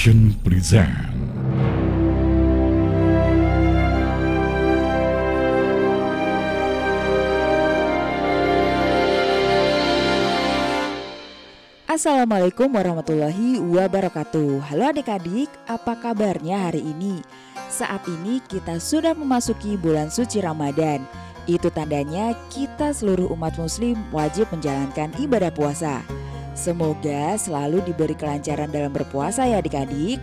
[0.00, 0.88] Present
[11.84, 14.72] Assalamualaikum warahmatullahi wabarakatuh.
[14.72, 17.20] Halo adik-adik, apa kabarnya hari ini?
[17.68, 21.04] Saat ini kita sudah memasuki bulan suci Ramadan.
[21.44, 26.00] Itu tandanya kita seluruh umat muslim wajib menjalankan ibadah puasa
[26.52, 30.18] Semoga selalu diberi kelancaran dalam berpuasa ya adik-adik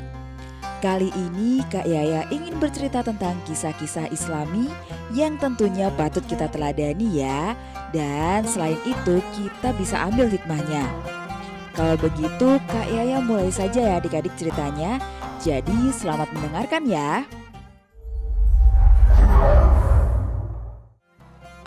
[0.77, 4.70] Kali ini Kak Yaya ingin bercerita tentang kisah-kisah islami
[5.16, 7.58] yang tentunya patut kita teladani ya
[7.90, 10.86] Dan selain itu kita bisa ambil hikmahnya
[11.77, 14.98] kalau begitu, Kak Yaya mulai saja ya adik-adik ceritanya.
[15.45, 17.22] Jadi selamat mendengarkan ya.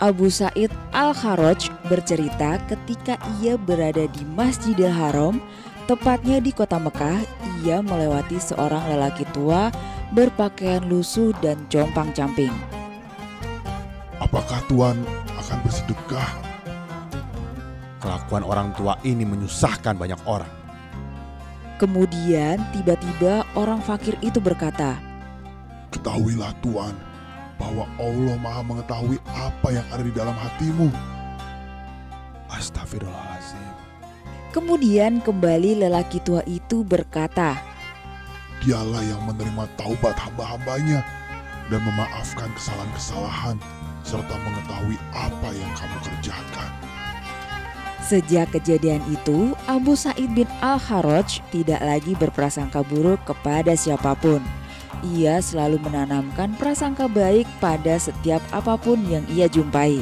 [0.01, 5.37] Abu Said Al-Kharaj bercerita ketika ia berada di Masjidil Haram,
[5.85, 7.21] tepatnya di kota Mekah,
[7.61, 9.69] ia melewati seorang lelaki tua
[10.09, 12.49] berpakaian lusuh dan compang-camping.
[14.17, 14.97] Apakah Tuhan
[15.37, 16.29] akan bersedekah
[18.01, 20.49] Kelakuan orang tua ini menyusahkan banyak orang.
[21.77, 24.97] Kemudian tiba-tiba orang fakir itu berkata,
[25.93, 27.10] Ketahuilah Tuhan
[27.61, 30.89] bahwa Allah maha mengetahui apa yang ada di dalam hatimu.
[32.49, 33.69] Astagfirullahaladzim.
[34.49, 37.55] Kemudian kembali lelaki tua itu berkata,
[38.65, 41.05] Dialah yang menerima taubat hamba-hambanya
[41.69, 43.57] dan memaafkan kesalahan-kesalahan
[44.03, 46.69] serta mengetahui apa yang kamu kerjakan.
[48.01, 54.43] Sejak kejadian itu, Abu Said bin Al-Haraj tidak lagi berprasangka buruk kepada siapa pun.
[55.01, 60.01] Ia selalu menanamkan prasangka baik pada setiap apa pun yang ia jumpai.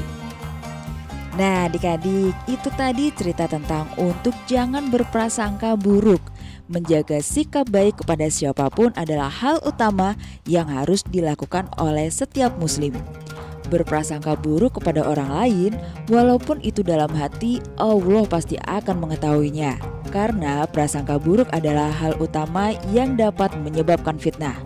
[1.39, 6.19] Nah, adik-adik, itu tadi cerita tentang untuk jangan berprasangka buruk.
[6.67, 12.91] Menjaga sikap baik kepada siapa pun adalah hal utama yang harus dilakukan oleh setiap muslim
[13.69, 15.71] berprasangka buruk kepada orang lain,
[16.09, 19.77] walaupun itu dalam hati, Allah pasti akan mengetahuinya.
[20.09, 24.57] Karena prasangka buruk adalah hal utama yang dapat menyebabkan fitnah.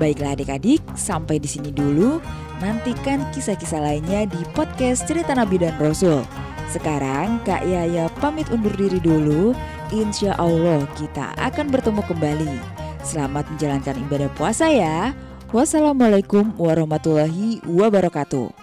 [0.00, 2.24] Baiklah adik-adik, sampai di sini dulu.
[2.64, 6.24] Nantikan kisah-kisah lainnya di podcast Cerita Nabi dan Rasul.
[6.72, 9.52] Sekarang Kak Yaya pamit undur diri dulu.
[9.92, 12.54] Insya Allah kita akan bertemu kembali.
[13.04, 15.12] Selamat menjalankan ibadah puasa ya.
[15.52, 18.59] Wassalamualaikum warahmatullahi wabarakatuh.